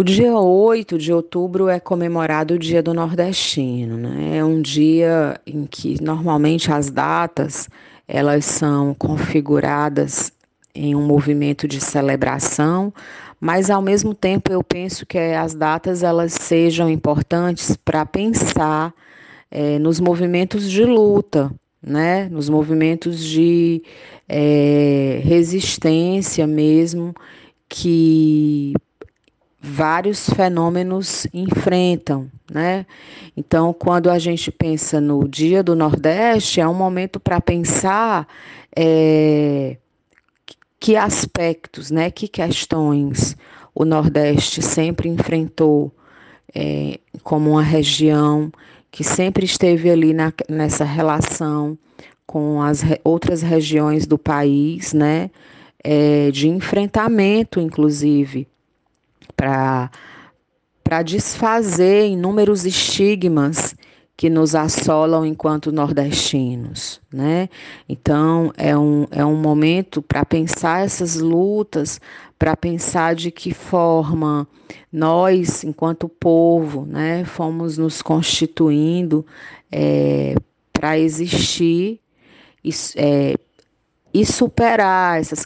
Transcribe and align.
O 0.00 0.02
dia 0.02 0.34
8 0.34 0.96
de 0.96 1.12
outubro 1.12 1.68
é 1.68 1.78
comemorado 1.78 2.54
o 2.54 2.58
Dia 2.58 2.82
do 2.82 2.94
Nordestino, 2.94 3.98
né? 3.98 4.38
É 4.38 4.42
um 4.42 4.62
dia 4.62 5.38
em 5.46 5.66
que 5.66 6.02
normalmente 6.02 6.72
as 6.72 6.88
datas 6.88 7.68
elas 8.08 8.46
são 8.46 8.94
configuradas 8.94 10.32
em 10.74 10.94
um 10.94 11.06
movimento 11.06 11.68
de 11.68 11.82
celebração, 11.82 12.90
mas 13.38 13.68
ao 13.68 13.82
mesmo 13.82 14.14
tempo 14.14 14.50
eu 14.50 14.64
penso 14.64 15.04
que 15.04 15.18
as 15.18 15.54
datas 15.54 16.02
elas 16.02 16.32
sejam 16.32 16.88
importantes 16.88 17.76
para 17.76 18.06
pensar 18.06 18.94
é, 19.50 19.78
nos 19.78 20.00
movimentos 20.00 20.70
de 20.70 20.82
luta, 20.82 21.52
né? 21.82 22.26
Nos 22.30 22.48
movimentos 22.48 23.22
de 23.22 23.82
é, 24.26 25.20
resistência 25.22 26.46
mesmo 26.46 27.12
que 27.68 28.72
vários 29.60 30.28
fenômenos 30.30 31.26
enfrentam, 31.34 32.30
né? 32.50 32.86
Então, 33.36 33.72
quando 33.72 34.10
a 34.10 34.18
gente 34.18 34.50
pensa 34.50 35.00
no 35.00 35.28
Dia 35.28 35.62
do 35.62 35.76
Nordeste, 35.76 36.60
é 36.60 36.66
um 36.66 36.74
momento 36.74 37.20
para 37.20 37.40
pensar 37.40 38.26
é, 38.74 39.76
que 40.78 40.96
aspectos, 40.96 41.90
né, 41.90 42.10
que 42.10 42.26
questões 42.26 43.36
o 43.74 43.84
Nordeste 43.84 44.62
sempre 44.62 45.08
enfrentou 45.08 45.92
é, 46.54 46.98
como 47.22 47.50
uma 47.50 47.62
região 47.62 48.50
que 48.90 49.04
sempre 49.04 49.44
esteve 49.44 49.90
ali 49.90 50.12
na, 50.12 50.32
nessa 50.48 50.84
relação 50.84 51.78
com 52.26 52.62
as 52.62 52.80
re, 52.80 52.98
outras 53.04 53.42
regiões 53.42 54.06
do 54.06 54.16
país, 54.16 54.92
né, 54.92 55.30
é, 55.84 56.30
de 56.30 56.48
enfrentamento, 56.48 57.60
inclusive, 57.60 58.48
para 59.36 59.90
desfazer 61.04 62.08
inúmeros 62.08 62.64
estigmas 62.64 63.74
que 64.16 64.28
nos 64.28 64.54
assolam 64.54 65.24
enquanto 65.24 65.72
nordestinos, 65.72 67.00
né? 67.10 67.48
Então 67.88 68.52
é 68.54 68.76
um, 68.76 69.06
é 69.10 69.24
um 69.24 69.36
momento 69.36 70.02
para 70.02 70.26
pensar 70.26 70.84
essas 70.84 71.16
lutas, 71.16 71.98
para 72.38 72.54
pensar 72.54 73.14
de 73.14 73.30
que 73.30 73.54
forma 73.54 74.46
nós, 74.92 75.64
enquanto 75.64 76.06
povo, 76.06 76.84
né, 76.84 77.24
fomos 77.24 77.78
nos 77.78 78.02
constituindo 78.02 79.24
é, 79.72 80.34
para 80.70 80.98
existir 80.98 81.98
é, 82.96 83.36
e 84.12 84.26
superar 84.26 85.20
essas 85.20 85.44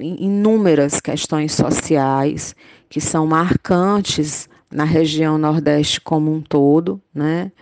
inúmeras 0.00 1.00
questões 1.00 1.52
sociais 1.52 2.54
que 2.88 3.00
são 3.00 3.26
marcantes 3.26 4.48
na 4.70 4.84
região 4.84 5.38
Nordeste 5.38 6.00
como 6.00 6.32
um 6.32 6.40
todo, 6.40 7.00
né? 7.14 7.52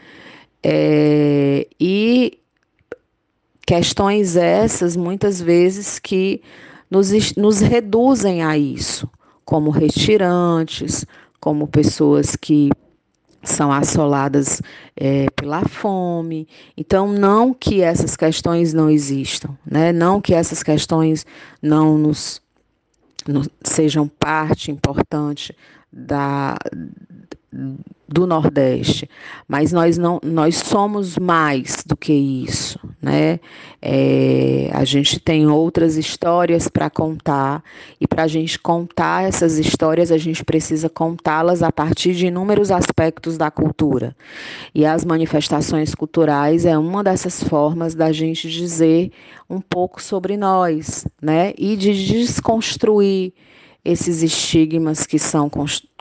É, 0.62 1.66
e 1.78 2.38
questões 3.66 4.36
essas, 4.36 4.96
muitas 4.96 5.41
vezes, 5.41 5.98
que 5.98 6.42
nos, 6.91 7.11
nos 7.36 7.61
reduzem 7.61 8.42
a 8.42 8.58
isso, 8.58 9.08
como 9.44 9.70
retirantes, 9.70 11.05
como 11.41 11.66
pessoas 11.66 12.36
que 12.36 12.70
são 13.42 13.72
assoladas 13.72 14.60
é, 14.96 15.27
pela 15.34 15.64
fome. 15.66 16.46
Então, 16.77 17.08
não 17.08 17.55
que 17.55 17.83
essas 17.83 18.16
questões 18.16 18.72
não 18.72 18.91
existam, 18.91 19.56
né? 19.64 19.92
não 19.92 20.20
que 20.20 20.34
essas 20.34 20.62
questões 20.62 21.24
não 21.62 21.96
nos 21.96 22.41
não 23.28 23.42
sejam 23.62 24.08
parte 24.08 24.70
importante 24.70 25.55
da, 25.92 26.56
do 28.06 28.27
Nordeste, 28.27 29.08
mas 29.46 29.72
nós 29.72 29.98
não, 29.98 30.20
nós 30.22 30.56
somos 30.56 31.16
mais 31.19 31.84
do 31.84 31.96
que 31.96 32.12
isso, 32.12 32.78
né? 33.02 33.40
É, 33.83 34.70
a 34.73 34.84
gente 34.84 35.18
tem 35.18 35.46
outras 35.46 35.96
histórias 35.96 36.68
para 36.68 36.90
contar 36.90 37.62
e 38.00 38.06
para 38.06 38.24
a 38.24 38.27
gente 38.29 38.58
contar 38.58 39.24
essas 39.24 39.58
histórias 39.58 40.12
a 40.12 40.18
gente 40.18 40.45
precisa 40.45 40.89
contá-las 40.89 41.62
a 41.62 41.73
partir 41.73 42.14
de 42.14 42.27
inúmeros 42.27 42.70
aspectos 42.70 43.36
da 43.36 43.50
cultura 43.50 44.14
e 44.74 44.84
as 44.84 45.05
manifestações 45.05 45.95
culturais 45.95 46.64
é 46.67 46.77
uma 46.79 47.02
dessas 47.02 47.42
formas 47.42 47.95
da 47.95 48.12
gente 48.12 48.48
dizer 48.48 49.11
um 49.48 49.61
pouco 49.61 50.00
sobre 50.00 50.36
nós, 50.36 51.06
né? 51.20 51.52
E 51.58 51.77
de 51.77 51.92
desconstruir 52.06 53.33
esses 53.85 54.23
estigmas 54.23 55.07
que 55.07 55.18
são 55.18 55.51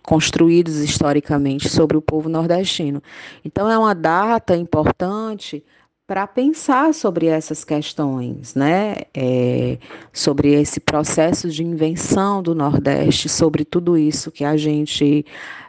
construídos 0.04 0.78
historicamente 0.78 1.70
sobre 1.70 1.98
o 1.98 2.02
povo 2.02 2.30
nordestino. 2.30 3.02
Então, 3.44 3.70
é 3.70 3.78
uma 3.78 3.94
data 3.94 4.56
importante 4.56 5.64
para 6.08 6.26
pensar 6.26 6.92
sobre 6.92 7.28
essas 7.28 7.64
questões, 7.64 8.56
né? 8.56 8.96
É, 9.14 9.78
sobre 10.12 10.54
esse 10.54 10.80
processo 10.80 11.48
de 11.50 11.64
invenção 11.64 12.42
do 12.42 12.56
Nordeste, 12.56 13.30
sobre 13.30 13.64
tudo 13.64 13.96
isso 13.96 14.32
que 14.32 14.44
a 14.44 14.58
gente 14.58 15.24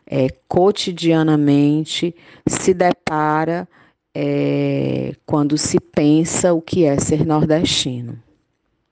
é, 0.06 0.28
cotidianamente 0.48 2.14
se 2.48 2.72
depara 2.72 3.68
é, 4.16 5.14
quando 5.26 5.58
se 5.58 5.78
pensa 5.78 6.54
o 6.54 6.62
que 6.62 6.84
é 6.84 6.98
ser 6.98 7.26
nordestino. 7.26 8.18